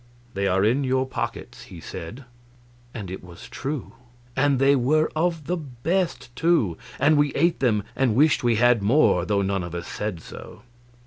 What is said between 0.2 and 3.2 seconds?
"They are in your pockets," he said, and